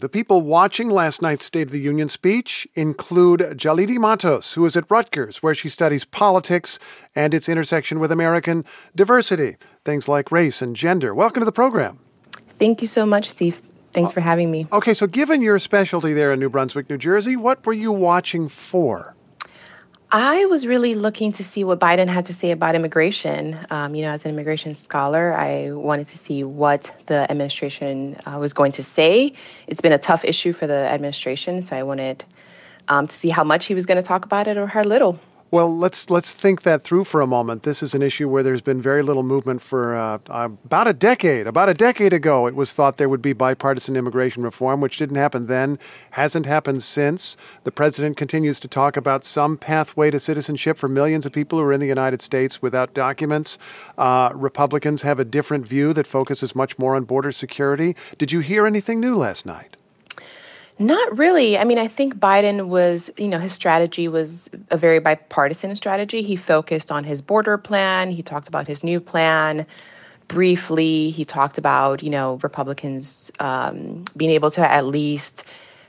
The 0.00 0.08
people 0.08 0.42
watching 0.42 0.88
last 0.88 1.20
night's 1.22 1.44
State 1.44 1.66
of 1.66 1.70
the 1.72 1.80
Union 1.80 2.08
speech 2.08 2.68
include 2.76 3.40
Yalidy 3.40 3.98
Matos, 3.98 4.52
who 4.52 4.64
is 4.64 4.76
at 4.76 4.88
Rutgers, 4.88 5.42
where 5.42 5.56
she 5.56 5.68
studies 5.68 6.04
politics 6.04 6.78
and 7.16 7.34
its 7.34 7.48
intersection 7.48 7.98
with 7.98 8.12
American 8.12 8.64
diversity, 8.94 9.56
things 9.84 10.06
like 10.06 10.30
race 10.30 10.62
and 10.62 10.76
gender. 10.76 11.12
Welcome 11.16 11.40
to 11.40 11.44
the 11.44 11.50
program. 11.50 11.98
Thank 12.60 12.80
you 12.80 12.86
so 12.86 13.04
much, 13.04 13.30
Steve. 13.30 13.56
Thanks 13.90 14.12
uh, 14.12 14.14
for 14.14 14.20
having 14.20 14.52
me. 14.52 14.66
Okay, 14.72 14.94
so 14.94 15.08
given 15.08 15.42
your 15.42 15.58
specialty 15.58 16.12
there 16.12 16.32
in 16.32 16.38
New 16.38 16.48
Brunswick, 16.48 16.88
New 16.88 16.96
Jersey, 16.98 17.34
what 17.34 17.66
were 17.66 17.72
you 17.72 17.90
watching 17.90 18.48
for? 18.48 19.16
I 20.10 20.46
was 20.46 20.66
really 20.66 20.94
looking 20.94 21.32
to 21.32 21.44
see 21.44 21.64
what 21.64 21.78
Biden 21.78 22.08
had 22.08 22.24
to 22.26 22.32
say 22.32 22.50
about 22.50 22.74
immigration. 22.74 23.58
Um, 23.68 23.94
you 23.94 24.02
know, 24.02 24.12
as 24.12 24.24
an 24.24 24.30
immigration 24.30 24.74
scholar, 24.74 25.34
I 25.34 25.72
wanted 25.72 26.06
to 26.06 26.16
see 26.16 26.42
what 26.44 26.90
the 27.06 27.30
administration 27.30 28.16
uh, 28.24 28.38
was 28.38 28.54
going 28.54 28.72
to 28.72 28.82
say. 28.82 29.34
It's 29.66 29.82
been 29.82 29.92
a 29.92 29.98
tough 29.98 30.24
issue 30.24 30.54
for 30.54 30.66
the 30.66 30.88
administration, 30.88 31.60
so 31.60 31.76
I 31.76 31.82
wanted 31.82 32.24
um, 32.88 33.06
to 33.06 33.14
see 33.14 33.28
how 33.28 33.44
much 33.44 33.66
he 33.66 33.74
was 33.74 33.84
going 33.84 34.02
to 34.02 34.06
talk 34.06 34.24
about 34.24 34.48
it 34.48 34.56
or 34.56 34.66
how 34.66 34.82
little. 34.82 35.20
Well, 35.50 35.74
let's 35.74 36.10
let's 36.10 36.34
think 36.34 36.60
that 36.62 36.84
through 36.84 37.04
for 37.04 37.22
a 37.22 37.26
moment. 37.26 37.62
This 37.62 37.82
is 37.82 37.94
an 37.94 38.02
issue 38.02 38.28
where 38.28 38.42
there's 38.42 38.60
been 38.60 38.82
very 38.82 39.02
little 39.02 39.22
movement 39.22 39.62
for 39.62 39.96
uh, 39.96 40.18
about 40.28 40.86
a 40.86 40.92
decade. 40.92 41.46
About 41.46 41.70
a 41.70 41.74
decade 41.74 42.12
ago, 42.12 42.46
it 42.46 42.54
was 42.54 42.74
thought 42.74 42.98
there 42.98 43.08
would 43.08 43.22
be 43.22 43.32
bipartisan 43.32 43.96
immigration 43.96 44.42
reform, 44.42 44.82
which 44.82 44.98
didn't 44.98 45.16
happen 45.16 45.46
then, 45.46 45.78
hasn't 46.10 46.44
happened 46.44 46.82
since. 46.82 47.38
The 47.64 47.72
president 47.72 48.18
continues 48.18 48.60
to 48.60 48.68
talk 48.68 48.94
about 48.94 49.24
some 49.24 49.56
pathway 49.56 50.10
to 50.10 50.20
citizenship 50.20 50.76
for 50.76 50.86
millions 50.86 51.24
of 51.24 51.32
people 51.32 51.58
who 51.58 51.64
are 51.64 51.72
in 51.72 51.80
the 51.80 51.86
United 51.86 52.20
States 52.20 52.60
without 52.60 52.92
documents. 52.92 53.58
Uh, 53.96 54.32
Republicans 54.34 55.00
have 55.00 55.18
a 55.18 55.24
different 55.24 55.66
view 55.66 55.94
that 55.94 56.06
focuses 56.06 56.54
much 56.54 56.78
more 56.78 56.94
on 56.94 57.04
border 57.04 57.32
security. 57.32 57.96
Did 58.18 58.32
you 58.32 58.40
hear 58.40 58.66
anything 58.66 59.00
new 59.00 59.16
last 59.16 59.46
night? 59.46 59.78
Not 60.78 61.18
really. 61.18 61.58
I 61.58 61.64
mean, 61.64 61.78
I 61.78 61.88
think 61.88 62.16
Biden 62.16 62.68
was, 62.68 63.10
you 63.16 63.26
know, 63.26 63.40
his 63.40 63.52
strategy 63.52 64.06
was 64.06 64.48
a 64.70 64.76
very 64.76 65.00
bipartisan 65.00 65.74
strategy. 65.74 66.22
He 66.22 66.36
focused 66.36 66.92
on 66.92 67.02
his 67.02 67.20
border 67.20 67.58
plan, 67.58 68.12
he 68.12 68.22
talked 68.22 68.46
about 68.46 68.68
his 68.68 68.84
new 68.84 69.00
plan. 69.00 69.66
Briefly, 70.28 71.10
he 71.10 71.24
talked 71.24 71.58
about, 71.58 72.02
you 72.02 72.10
know, 72.10 72.38
Republicans 72.42 73.32
um, 73.40 74.04
being 74.16 74.30
able 74.30 74.50
to 74.52 74.60
at 74.60 74.86
least 74.86 75.42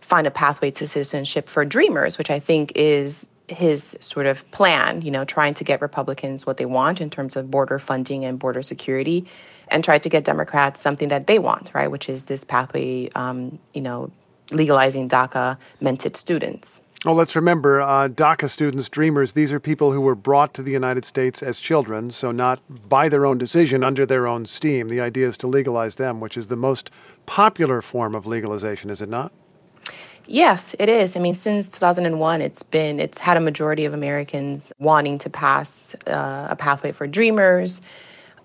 find 0.00 0.26
a 0.26 0.30
pathway 0.30 0.70
to 0.72 0.86
citizenship 0.86 1.48
for 1.48 1.64
dreamers, 1.64 2.16
which 2.16 2.30
I 2.30 2.38
think 2.38 2.70
is 2.76 3.26
his 3.48 3.96
sort 4.00 4.26
of 4.26 4.48
plan, 4.50 5.02
you 5.02 5.10
know, 5.10 5.24
trying 5.24 5.54
to 5.54 5.64
get 5.64 5.80
Republicans 5.80 6.46
what 6.46 6.58
they 6.58 6.66
want 6.66 7.00
in 7.00 7.10
terms 7.10 7.34
of 7.34 7.50
border 7.50 7.78
funding 7.78 8.24
and 8.24 8.38
border 8.38 8.62
security, 8.62 9.26
and 9.68 9.82
try 9.82 9.98
to 9.98 10.08
get 10.08 10.24
Democrats 10.24 10.80
something 10.80 11.08
that 11.08 11.26
they 11.26 11.40
want, 11.40 11.72
right, 11.74 11.90
which 11.90 12.08
is 12.08 12.26
this 12.26 12.44
pathway, 12.44 13.08
um, 13.16 13.58
you 13.72 13.80
know, 13.80 14.10
legalizing 14.50 15.08
DACA 15.08 15.56
mentored 15.82 16.16
students. 16.16 16.82
Well, 17.04 17.14
let's 17.14 17.36
remember 17.36 17.80
uh, 17.80 18.08
DACA 18.08 18.48
students, 18.50 18.88
dreamers, 18.88 19.34
these 19.34 19.52
are 19.52 19.60
people 19.60 19.92
who 19.92 20.00
were 20.00 20.16
brought 20.16 20.54
to 20.54 20.62
the 20.62 20.72
United 20.72 21.04
States 21.04 21.42
as 21.42 21.60
children, 21.60 22.10
so 22.10 22.32
not 22.32 22.60
by 22.88 23.08
their 23.08 23.24
own 23.24 23.38
decision, 23.38 23.84
under 23.84 24.04
their 24.04 24.26
own 24.26 24.46
steam. 24.46 24.88
The 24.88 25.00
idea 25.00 25.28
is 25.28 25.36
to 25.38 25.46
legalize 25.46 25.96
them, 25.96 26.20
which 26.20 26.36
is 26.36 26.48
the 26.48 26.56
most 26.56 26.90
popular 27.26 27.80
form 27.80 28.14
of 28.14 28.26
legalization, 28.26 28.90
is 28.90 29.00
it 29.00 29.08
not? 29.08 29.32
Yes, 30.26 30.74
it 30.80 30.88
is. 30.88 31.16
I 31.16 31.20
mean, 31.20 31.34
since 31.34 31.68
2001, 31.68 32.42
it's 32.42 32.64
been 32.64 32.98
it's 32.98 33.18
had 33.18 33.36
a 33.36 33.40
majority 33.40 33.84
of 33.84 33.94
Americans 33.94 34.72
wanting 34.80 35.18
to 35.18 35.30
pass 35.30 35.94
uh, 36.08 36.48
a 36.50 36.56
pathway 36.56 36.90
for 36.90 37.06
dreamers 37.06 37.80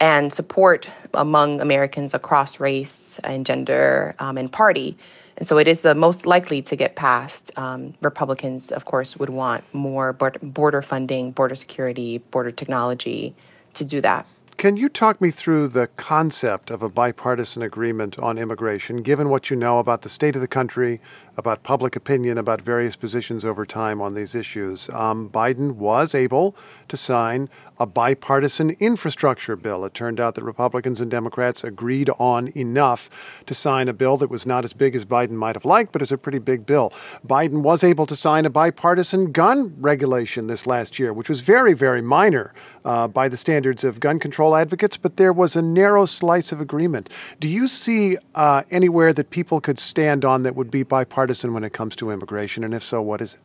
and 0.00 0.32
support 0.32 0.88
among 1.14 1.60
Americans 1.60 2.14
across 2.14 2.58
race 2.58 3.20
and 3.22 3.46
gender 3.46 4.16
um, 4.18 4.36
and 4.36 4.50
party. 4.50 4.98
And 5.38 5.46
so 5.46 5.56
it 5.56 5.68
is 5.68 5.82
the 5.82 5.94
most 5.94 6.26
likely 6.26 6.60
to 6.62 6.74
get 6.74 6.96
passed. 6.96 7.52
Um, 7.56 7.94
Republicans, 8.00 8.72
of 8.72 8.84
course, 8.84 9.16
would 9.16 9.30
want 9.30 9.62
more 9.72 10.12
border 10.12 10.82
funding, 10.82 11.30
border 11.30 11.54
security, 11.54 12.18
border 12.18 12.50
technology 12.50 13.34
to 13.74 13.84
do 13.84 14.00
that. 14.00 14.26
Can 14.58 14.76
you 14.76 14.88
talk 14.88 15.20
me 15.20 15.30
through 15.30 15.68
the 15.68 15.86
concept 15.86 16.72
of 16.72 16.82
a 16.82 16.88
bipartisan 16.88 17.62
agreement 17.62 18.18
on 18.18 18.36
immigration, 18.36 19.02
given 19.02 19.28
what 19.28 19.50
you 19.50 19.56
know 19.56 19.78
about 19.78 20.02
the 20.02 20.08
state 20.08 20.34
of 20.34 20.40
the 20.40 20.48
country, 20.48 21.00
about 21.36 21.62
public 21.62 21.94
opinion, 21.94 22.36
about 22.36 22.60
various 22.60 22.96
positions 22.96 23.44
over 23.44 23.64
time 23.64 24.00
on 24.02 24.14
these 24.14 24.34
issues? 24.34 24.90
Um, 24.92 25.30
Biden 25.30 25.76
was 25.76 26.12
able 26.12 26.56
to 26.88 26.96
sign 26.96 27.48
a 27.78 27.86
bipartisan 27.86 28.70
infrastructure 28.80 29.54
bill. 29.54 29.84
It 29.84 29.94
turned 29.94 30.18
out 30.18 30.34
that 30.34 30.42
Republicans 30.42 31.00
and 31.00 31.08
Democrats 31.08 31.62
agreed 31.62 32.10
on 32.18 32.48
enough 32.56 33.08
to 33.46 33.54
sign 33.54 33.86
a 33.86 33.92
bill 33.92 34.16
that 34.16 34.28
was 34.28 34.44
not 34.44 34.64
as 34.64 34.72
big 34.72 34.96
as 34.96 35.04
Biden 35.04 35.36
might 35.36 35.54
have 35.54 35.64
liked, 35.64 35.92
but 35.92 36.02
is 36.02 36.10
a 36.10 36.18
pretty 36.18 36.40
big 36.40 36.66
bill. 36.66 36.92
Biden 37.24 37.62
was 37.62 37.84
able 37.84 38.06
to 38.06 38.16
sign 38.16 38.44
a 38.44 38.50
bipartisan 38.50 39.30
gun 39.30 39.76
regulation 39.78 40.48
this 40.48 40.66
last 40.66 40.98
year, 40.98 41.12
which 41.12 41.28
was 41.28 41.42
very, 41.42 41.74
very 41.74 42.02
minor 42.02 42.52
uh, 42.84 43.06
by 43.06 43.28
the 43.28 43.36
standards 43.36 43.84
of 43.84 44.00
gun 44.00 44.18
control 44.18 44.47
advocates, 44.56 44.96
but 44.96 45.16
there 45.16 45.32
was 45.32 45.56
a 45.56 45.62
narrow 45.62 46.06
slice 46.06 46.52
of 46.52 46.60
agreement. 46.60 47.08
Do 47.40 47.48
you 47.48 47.68
see 47.68 48.16
uh, 48.34 48.62
anywhere 48.70 49.12
that 49.12 49.30
people 49.30 49.60
could 49.60 49.78
stand 49.78 50.24
on 50.24 50.42
that 50.42 50.54
would 50.54 50.70
be 50.70 50.82
bipartisan 50.82 51.52
when 51.52 51.64
it 51.64 51.72
comes 51.72 51.96
to 51.96 52.10
immigration? 52.10 52.64
And 52.64 52.74
if 52.74 52.82
so, 52.82 53.02
what 53.02 53.20
is 53.20 53.34
it? 53.34 53.40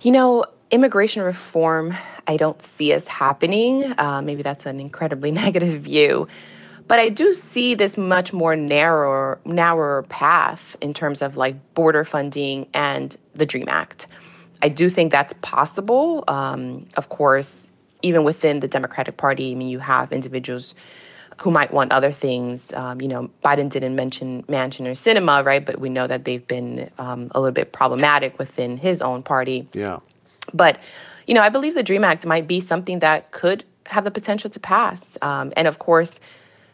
You 0.00 0.12
know, 0.12 0.44
immigration 0.70 1.22
reform, 1.22 1.96
I 2.26 2.36
don't 2.36 2.60
see 2.62 2.92
as 2.92 3.08
happening. 3.08 3.92
Uh, 3.98 4.22
maybe 4.22 4.42
that's 4.42 4.66
an 4.66 4.80
incredibly 4.80 5.30
negative 5.44 5.82
view. 5.82 6.28
But 6.86 6.98
I 6.98 7.10
do 7.10 7.34
see 7.34 7.74
this 7.74 7.98
much 7.98 8.32
more 8.32 8.56
narrower, 8.56 9.38
narrower 9.44 10.04
path 10.04 10.74
in 10.80 10.94
terms 10.94 11.20
of 11.20 11.36
like 11.36 11.74
border 11.74 12.04
funding 12.04 12.66
and 12.72 13.14
the 13.34 13.44
DREAM 13.44 13.68
Act. 13.68 14.06
I 14.62 14.68
do 14.68 14.88
think 14.88 15.12
that's 15.12 15.34
possible. 15.42 16.24
Um, 16.28 16.86
of 16.96 17.10
course, 17.10 17.70
even 18.02 18.24
within 18.24 18.60
the 18.60 18.68
Democratic 18.68 19.16
Party, 19.16 19.52
I 19.52 19.54
mean, 19.54 19.68
you 19.68 19.78
have 19.78 20.12
individuals 20.12 20.74
who 21.40 21.50
might 21.50 21.72
want 21.72 21.92
other 21.92 22.10
things. 22.12 22.72
Um, 22.72 23.00
you 23.00 23.08
know, 23.08 23.30
Biden 23.44 23.70
didn't 23.70 23.94
mention 23.94 24.42
Manchin 24.44 24.86
or 24.86 24.92
Sinema, 24.92 25.44
right? 25.44 25.64
But 25.64 25.78
we 25.78 25.88
know 25.88 26.06
that 26.06 26.24
they've 26.24 26.46
been 26.46 26.90
um, 26.98 27.28
a 27.32 27.40
little 27.40 27.52
bit 27.52 27.72
problematic 27.72 28.38
within 28.38 28.76
his 28.76 29.00
own 29.00 29.22
party. 29.22 29.68
Yeah. 29.72 30.00
But, 30.52 30.80
you 31.26 31.34
know, 31.34 31.42
I 31.42 31.48
believe 31.48 31.74
the 31.74 31.82
DREAM 31.82 32.04
Act 32.04 32.26
might 32.26 32.48
be 32.48 32.60
something 32.60 33.00
that 33.00 33.30
could 33.30 33.64
have 33.86 34.04
the 34.04 34.10
potential 34.10 34.50
to 34.50 34.60
pass. 34.60 35.16
Um, 35.22 35.52
and 35.56 35.68
of 35.68 35.78
course, 35.78 36.18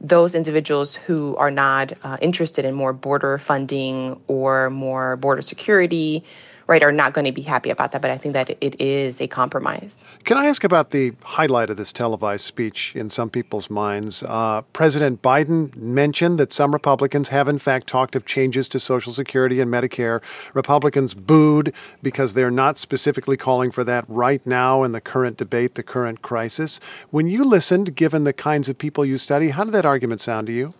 those 0.00 0.34
individuals 0.34 0.94
who 0.94 1.36
are 1.36 1.50
not 1.50 1.92
uh, 2.02 2.16
interested 2.20 2.64
in 2.64 2.74
more 2.74 2.92
border 2.92 3.38
funding 3.38 4.20
or 4.28 4.70
more 4.70 5.16
border 5.16 5.42
security 5.42 6.24
right, 6.68 6.82
are 6.82 6.92
not 6.92 7.14
going 7.14 7.24
to 7.24 7.32
be 7.32 7.42
happy 7.42 7.70
about 7.70 7.92
that. 7.92 8.02
But 8.02 8.10
I 8.10 8.18
think 8.18 8.34
that 8.34 8.50
it 8.60 8.80
is 8.80 9.20
a 9.20 9.26
compromise. 9.26 10.04
Can 10.24 10.36
I 10.36 10.46
ask 10.46 10.62
about 10.62 10.90
the 10.90 11.14
highlight 11.24 11.70
of 11.70 11.76
this 11.76 11.92
televised 11.92 12.44
speech 12.44 12.94
in 12.94 13.10
some 13.10 13.30
people's 13.30 13.68
minds? 13.70 14.22
Uh, 14.22 14.62
President 14.72 15.22
Biden 15.22 15.74
mentioned 15.74 16.38
that 16.38 16.52
some 16.52 16.72
Republicans 16.72 17.30
have, 17.30 17.48
in 17.48 17.58
fact, 17.58 17.86
talked 17.86 18.14
of 18.14 18.26
changes 18.26 18.68
to 18.68 18.78
Social 18.78 19.12
Security 19.12 19.60
and 19.60 19.72
Medicare. 19.72 20.22
Republicans 20.54 21.14
booed 21.14 21.72
because 22.02 22.34
they're 22.34 22.50
not 22.50 22.76
specifically 22.76 23.36
calling 23.36 23.70
for 23.70 23.82
that 23.84 24.04
right 24.06 24.46
now 24.46 24.82
in 24.82 24.92
the 24.92 25.00
current 25.00 25.38
debate, 25.38 25.74
the 25.74 25.82
current 25.82 26.20
crisis. 26.22 26.78
When 27.10 27.26
you 27.26 27.44
listened, 27.44 27.96
given 27.96 28.24
the 28.24 28.34
kinds 28.34 28.68
of 28.68 28.76
people 28.76 29.04
you 29.04 29.16
study, 29.16 29.50
how 29.50 29.64
did 29.64 29.72
that 29.72 29.86
argument 29.86 30.20
sound 30.20 30.46
to 30.48 30.52
you? 30.52 30.74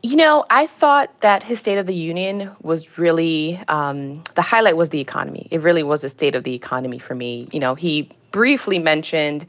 You 0.00 0.14
know, 0.14 0.44
I 0.48 0.66
thought 0.68 1.20
that 1.20 1.42
his 1.42 1.58
State 1.58 1.76
of 1.76 1.86
the 1.86 1.94
Union 1.94 2.52
was 2.62 2.98
really 2.98 3.60
um, 3.66 4.22
the 4.36 4.42
highlight 4.42 4.76
was 4.76 4.90
the 4.90 5.00
economy. 5.00 5.48
It 5.50 5.60
really 5.60 5.82
was 5.82 6.04
a 6.04 6.08
state 6.08 6.36
of 6.36 6.44
the 6.44 6.54
economy 6.54 7.00
for 7.00 7.16
me. 7.16 7.48
You 7.50 7.58
know, 7.58 7.74
he 7.74 8.08
briefly 8.30 8.78
mentioned 8.78 9.44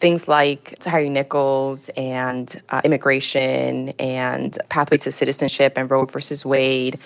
things 0.00 0.28
like 0.28 0.76
Tyre 0.78 1.08
Nichols 1.08 1.88
and 1.96 2.60
uh, 2.68 2.82
immigration 2.84 3.90
and 3.98 4.58
pathway 4.68 4.98
to 4.98 5.10
citizenship 5.10 5.72
and 5.76 5.90
Roe 5.90 6.04
versus 6.04 6.44
Wade. 6.44 6.98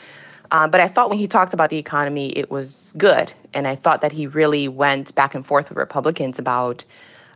Uh, 0.51 0.67
but 0.67 0.81
I 0.81 0.89
thought 0.89 1.09
when 1.09 1.19
he 1.19 1.29
talked 1.29 1.55
about 1.55 1.71
the 1.71 1.79
economy, 1.79 2.31
it 2.31 2.51
was 2.51 2.93
good, 2.99 3.33
and 3.55 3.69
I 3.69 3.77
thought 3.77 4.01
that 4.01 4.13
he 4.13 4.27
really 4.27 4.67
went 4.67 5.15
back 5.15 5.37
and 5.37 5.47
forth 5.47 5.69
with 5.69 5.79
Republicans 5.79 6.39
about 6.39 6.85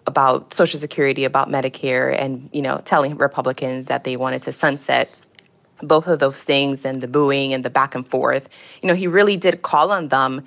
about 0.08 0.54
Social 0.54 0.78
Security, 0.78 1.24
about 1.24 1.48
Medicare, 1.48 2.16
and 2.16 2.48
you 2.52 2.62
know, 2.62 2.80
telling 2.84 3.16
Republicans 3.16 3.86
that 3.86 4.04
they 4.04 4.16
wanted 4.16 4.42
to 4.42 4.52
sunset 4.52 5.08
both 5.82 6.06
of 6.06 6.18
those 6.18 6.42
things 6.42 6.84
and 6.84 7.02
the 7.02 7.08
booing 7.08 7.52
and 7.52 7.64
the 7.64 7.70
back 7.70 7.94
and 7.94 8.06
forth, 8.06 8.48
you 8.82 8.88
know, 8.88 8.94
he 8.94 9.06
really 9.06 9.36
did 9.36 9.62
call 9.62 9.90
on 9.90 10.08
them 10.08 10.44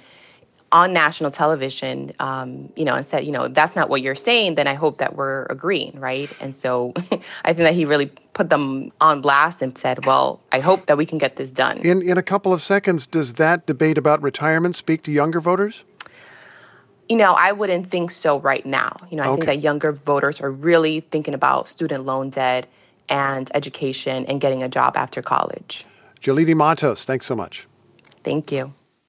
on 0.71 0.93
national 0.93 1.31
television, 1.31 2.11
um, 2.19 2.71
you 2.75 2.85
know, 2.85 2.95
and 2.95 3.05
said, 3.05 3.25
you 3.25 3.31
know, 3.31 3.47
that's 3.47 3.75
not 3.75 3.89
what 3.89 4.01
you're 4.01 4.15
saying, 4.15 4.55
then 4.55 4.67
I 4.67 4.75
hope 4.75 4.99
that 4.99 5.15
we're 5.15 5.45
agreeing, 5.45 5.99
right? 5.99 6.31
And 6.39 6.53
so 6.53 6.93
I 7.43 7.53
think 7.53 7.57
that 7.57 7.73
he 7.73 7.85
really 7.85 8.07
put 8.33 8.49
them 8.49 8.91
on 9.01 9.21
blast 9.21 9.61
and 9.61 9.77
said, 9.77 10.05
well, 10.05 10.41
I 10.51 10.59
hope 10.59 10.85
that 10.85 10.97
we 10.97 11.05
can 11.05 11.17
get 11.17 11.35
this 11.35 11.51
done. 11.51 11.79
In, 11.79 12.01
in 12.01 12.17
a 12.17 12.23
couple 12.23 12.53
of 12.53 12.61
seconds, 12.61 13.07
does 13.07 13.33
that 13.35 13.65
debate 13.65 13.97
about 13.97 14.21
retirement 14.21 14.75
speak 14.75 15.03
to 15.03 15.11
younger 15.11 15.41
voters? 15.41 15.83
You 17.07 17.17
know, 17.17 17.33
I 17.33 17.51
wouldn't 17.51 17.89
think 17.89 18.11
so 18.11 18.39
right 18.39 18.65
now. 18.65 18.95
You 19.09 19.17
know, 19.17 19.23
I 19.23 19.27
okay. 19.29 19.35
think 19.35 19.45
that 19.47 19.61
younger 19.61 19.91
voters 19.91 20.39
are 20.39 20.51
really 20.51 20.99
thinking 20.99 21.33
about 21.33 21.67
student 21.67 22.05
loan 22.05 22.29
debt 22.29 22.67
and 23.09 23.49
education 23.53 24.25
and 24.25 24.39
getting 24.41 24.63
a 24.63 24.69
job 24.69 24.95
after 24.95 25.21
college. 25.21 25.85
Yalidy 26.21 26.55
Matos, 26.55 27.05
thanks 27.05 27.25
so 27.25 27.35
much. 27.35 27.67
Thank 28.23 28.51
you. 28.51 28.73